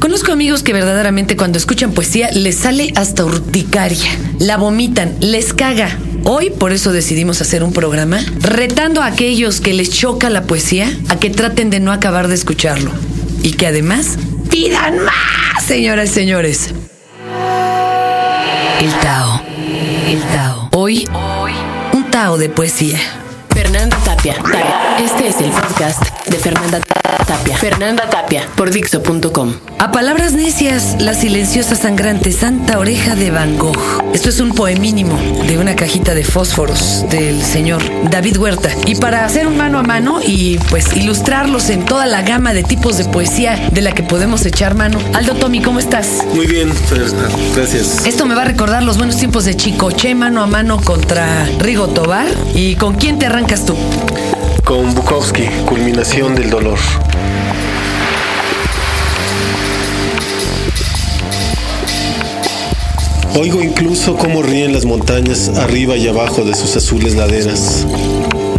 [0.00, 5.98] Conozco amigos que verdaderamente cuando escuchan poesía les sale hasta urticaria, la vomitan, les caga.
[6.24, 10.90] Hoy por eso decidimos hacer un programa retando a aquellos que les choca la poesía
[11.08, 12.90] a que traten de no acabar de escucharlo
[13.42, 14.18] y que además
[14.50, 16.70] pidan más, señoras y señores.
[18.80, 19.42] El Tao.
[20.06, 20.68] El Tao.
[20.72, 21.08] Hoy,
[21.92, 22.98] un Tao de poesía.
[23.50, 23.96] Fernanda
[24.26, 24.42] Tapia.
[24.42, 24.96] Tapia.
[25.04, 26.80] Este es el podcast de Fernanda
[27.26, 27.56] Tapia.
[27.56, 29.54] Fernanda Tapia por Dixo.com.
[29.78, 33.76] A palabras necias, la silenciosa sangrante Santa Oreja de Van Gogh.
[34.14, 35.16] Esto es un poemínimo
[35.46, 38.70] de una cajita de fósforos del señor David Huerta.
[38.86, 42.64] Y para hacer un mano a mano y pues ilustrarlos en toda la gama de
[42.64, 44.98] tipos de poesía de la que podemos echar mano.
[45.14, 46.24] Aldo Tommy, ¿cómo estás?
[46.34, 47.28] Muy bien, Fernanda.
[47.54, 48.06] Gracias.
[48.06, 51.88] Esto me va a recordar los buenos tiempos de Chicoche mano a mano contra Rigo
[51.88, 52.26] Tobar.
[52.54, 53.76] ¿Y con quién te arrancas tú?
[54.66, 56.80] Con Bukowski, culminación del dolor.
[63.38, 67.86] Oigo incluso cómo ríen las montañas arriba y abajo de sus azules laderas.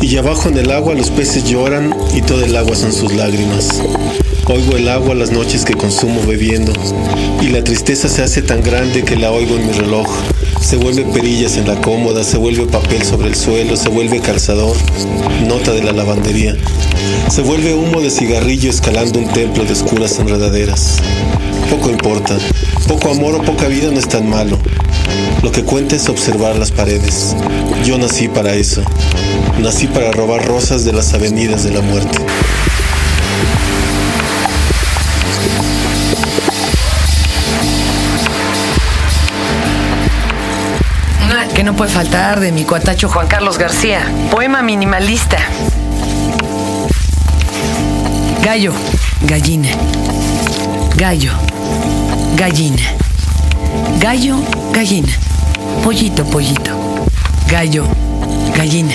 [0.00, 3.82] Y abajo en el agua los peces lloran y todo el agua son sus lágrimas.
[4.46, 6.72] Oigo el agua las noches que consumo bebiendo
[7.42, 10.06] y la tristeza se hace tan grande que la oigo en mi reloj.
[10.60, 14.76] Se vuelve perillas en la cómoda, se vuelve papel sobre el suelo, se vuelve calzador,
[15.46, 16.56] nota de la lavandería.
[17.30, 20.96] Se vuelve humo de cigarrillo escalando un templo de oscuras enredaderas.
[21.70, 22.38] Poco importa,
[22.86, 24.58] poco amor o poca vida no es tan malo.
[25.42, 27.36] Lo que cuenta es observar las paredes.
[27.84, 28.82] Yo nací para eso.
[29.58, 32.18] Nací para robar rosas de las avenidas de la muerte.
[41.54, 44.06] Que no puede faltar de mi cuatacho Juan Carlos García.
[44.30, 45.38] Poema minimalista.
[48.44, 48.72] Gallo,
[49.22, 49.70] gallina.
[50.94, 51.32] Gallo,
[52.36, 52.84] gallina.
[53.98, 54.36] Gallo,
[54.72, 55.12] gallina.
[55.82, 56.70] Pollito, pollito.
[57.50, 57.88] Gallo,
[58.56, 58.94] gallina.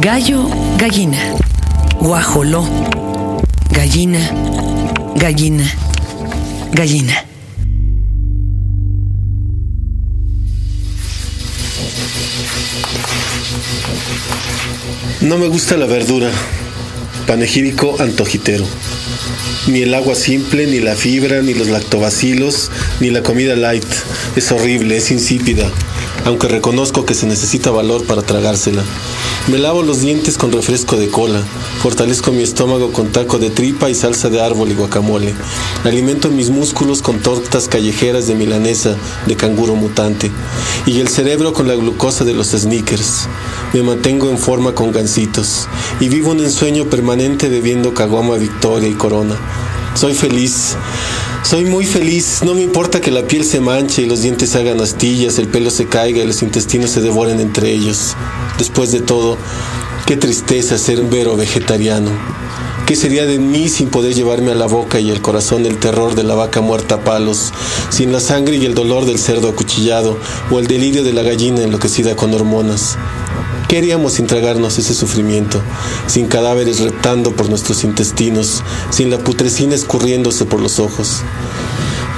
[0.00, 1.18] Gallo, gallina.
[2.00, 2.68] Guajoló.
[3.70, 4.18] Gallina,
[5.16, 5.64] gallina,
[6.72, 7.24] gallina.
[15.20, 16.30] No me gusta la verdura.
[17.26, 18.66] Panegírico antojitero.
[19.66, 23.86] Ni el agua simple, ni la fibra, ni los lactobacilos, ni la comida light.
[24.36, 25.70] Es horrible, es insípida,
[26.24, 28.82] aunque reconozco que se necesita valor para tragársela.
[29.48, 31.42] Me lavo los dientes con refresco de cola,
[31.82, 35.34] fortalezco mi estómago con taco de tripa y salsa de árbol y guacamole.
[35.84, 38.96] Alimento mis músculos con tortas callejeras de milanesa
[39.26, 40.30] de canguro mutante
[40.86, 43.28] y el cerebro con la glucosa de los sneakers.
[43.72, 45.68] Me mantengo en forma con gancitos
[46.00, 49.36] y vivo un ensueño permanente bebiendo caguama Victoria y Corona.
[49.94, 50.76] Soy feliz.
[51.44, 54.80] Soy muy feliz, no me importa que la piel se manche y los dientes hagan
[54.80, 58.16] astillas, el pelo se caiga y los intestinos se devoren entre ellos.
[58.56, 59.36] Después de todo,
[60.06, 62.10] qué tristeza ser un vero vegetariano.
[62.86, 66.14] ¿Qué sería de mí sin poder llevarme a la boca y el corazón el terror
[66.14, 67.52] de la vaca muerta a palos,
[67.90, 70.18] sin la sangre y el dolor del cerdo acuchillado
[70.50, 72.96] o el delirio de la gallina enloquecida con hormonas?
[73.68, 75.60] ¿Qué haríamos sin tragarnos ese sufrimiento,
[76.06, 81.22] sin cadáveres reptando por nuestros intestinos, sin la putrescina escurriéndose por los ojos?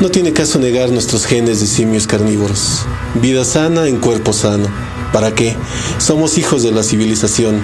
[0.00, 2.80] No tiene caso negar nuestros genes de simios carnívoros.
[3.14, 4.68] Vida sana en cuerpo sano.
[5.12, 5.56] ¿Para qué?
[5.98, 7.62] Somos hijos de la civilización.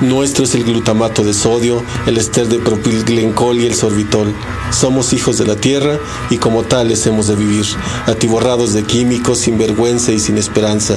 [0.00, 4.34] Nuestro es el glutamato de sodio, el ester de propilglencol y el sorbitol.
[4.72, 5.98] Somos hijos de la tierra
[6.30, 7.66] y como tales hemos de vivir,
[8.06, 10.96] atiborrados de químicos, sin vergüenza y sin esperanza.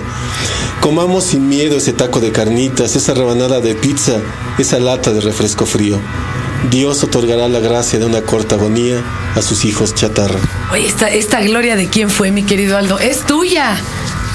[0.79, 4.21] Comamos sin miedo ese taco de carnitas, esa rebanada de pizza,
[4.57, 5.99] esa lata de refresco frío.
[6.71, 9.03] Dios otorgará la gracia de una corta agonía
[9.35, 10.39] a sus hijos chatarra.
[10.71, 13.75] Oye, esta, esta gloria de quién fue, mi querido Aldo, es tuya.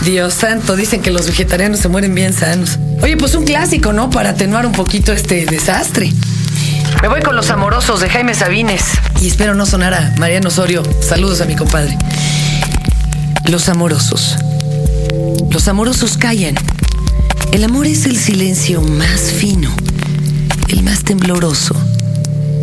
[0.03, 2.79] Dios santo, dicen que los vegetarianos se mueren bien sanos.
[3.03, 4.11] Oye, pues un clásico, ¿no?
[4.11, 6.13] Para atenuar un poquito este desastre.
[7.03, 8.83] Me voy con los amorosos de Jaime Sabines.
[9.21, 10.83] Y espero no sonar a Mariano Osorio.
[11.01, 11.97] Saludos a mi compadre.
[13.45, 14.37] Los amorosos.
[15.51, 16.55] Los amorosos callan.
[17.53, 19.75] El amor es el silencio más fino,
[20.69, 21.75] el más tembloroso,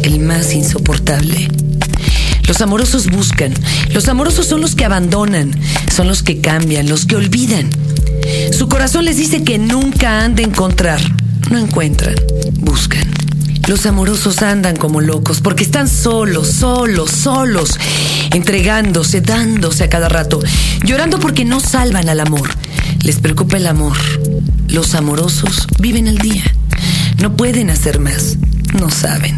[0.04, 1.48] el más insoportable.
[2.48, 3.54] Los amorosos buscan.
[3.92, 5.52] Los amorosos son los que abandonan,
[5.94, 7.70] son los que cambian, los que olvidan.
[8.52, 11.00] Su corazón les dice que nunca han de encontrar.
[11.50, 12.16] No encuentran,
[12.60, 13.06] buscan.
[13.68, 17.80] Los amorosos andan como locos porque están solos, solos, solos,
[18.32, 20.40] entregándose, dándose a cada rato,
[20.84, 22.50] llorando porque no salvan al amor.
[23.02, 23.98] Les preocupa el amor.
[24.68, 26.44] Los amorosos viven al día.
[27.20, 28.38] No pueden hacer más.
[28.80, 29.38] No saben.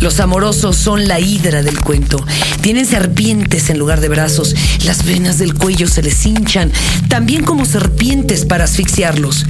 [0.00, 2.24] Los amorosos son la hidra del cuento.
[2.60, 4.54] Tienen serpientes en lugar de brazos.
[4.84, 6.72] Las venas del cuello se les hinchan,
[7.08, 9.44] también como serpientes para asfixiarlos.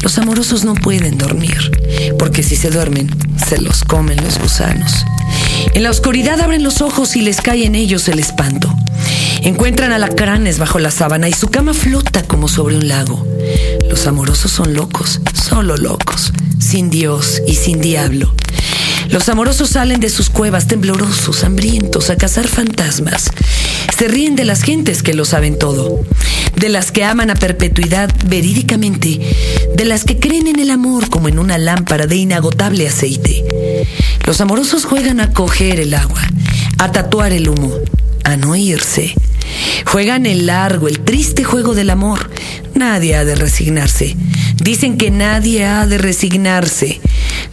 [0.00, 1.70] Los amorosos no pueden dormir,
[2.18, 3.10] porque si se duermen,
[3.48, 5.04] se los comen los gusanos.
[5.74, 8.74] En la oscuridad abren los ojos y les cae en ellos el espanto.
[9.42, 13.26] Encuentran alacranes bajo la sábana y su cama flota como sobre un lago.
[13.88, 18.34] Los amorosos son locos, solo locos, sin Dios y sin diablo.
[19.12, 23.30] Los amorosos salen de sus cuevas temblorosos, hambrientos, a cazar fantasmas.
[23.94, 26.02] Se ríen de las gentes que lo saben todo,
[26.56, 29.20] de las que aman a perpetuidad verídicamente,
[29.76, 33.44] de las que creen en el amor como en una lámpara de inagotable aceite.
[34.26, 36.22] Los amorosos juegan a coger el agua,
[36.78, 37.70] a tatuar el humo,
[38.24, 39.14] a no irse.
[39.84, 42.30] Juegan el largo, el triste juego del amor.
[42.74, 44.16] Nadie ha de resignarse.
[44.56, 47.02] Dicen que nadie ha de resignarse.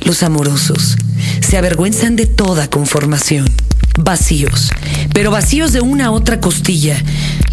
[0.06, 0.96] Los amorosos
[1.50, 3.50] se avergüenzan de toda conformación.
[3.98, 4.70] Vacíos,
[5.16, 6.96] pero vacíos de una a otra costilla.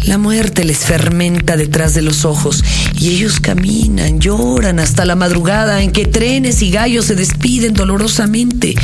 [0.03, 2.63] La muerte les fermenta detrás de los ojos
[2.99, 8.75] y ellos caminan, lloran hasta la madrugada en que trenes y gallos se despiden dolorosamente.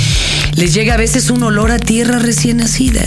[0.56, 3.04] Les llega a veces un olor a tierra recién nacida,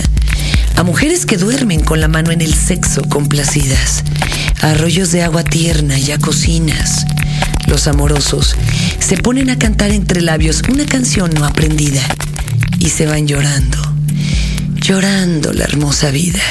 [0.76, 4.04] a mujeres que duermen con la mano en el sexo complacidas,
[4.60, 7.04] arroyos de agua tierna y a cocinas.
[7.68, 8.56] Los amorosos
[8.98, 12.02] se ponen a cantar entre labios una canción no aprendida
[12.78, 13.78] y se van llorando,
[14.74, 16.42] llorando la hermosa vida.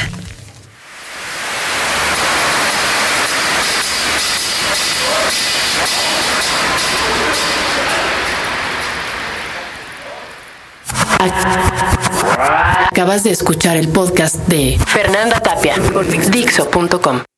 [12.91, 17.34] Acabas de escuchar el podcast de Fernanda Tapia por Dixo.com.